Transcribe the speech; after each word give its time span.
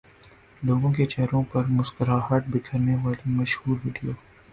لوگوں 0.61 0.91
کے 0.93 1.05
چہروں 1.05 1.41
پر 1.51 1.65
مسکراہٹ 1.71 2.47
بکھیرنے 2.51 2.95
والی 3.03 3.29
مشہور 3.31 3.77
ویڈیو 3.83 4.11